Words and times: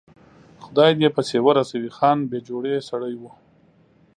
خدای 0.63 0.89
یې 0.91 0.97
دې 0.99 1.09
پسې 1.15 1.37
ورسوي، 1.47 1.89
خان 1.97 2.17
بې 2.29 2.39
جوړې 2.47 2.85
سړی 2.89 3.13
و. 3.21 3.23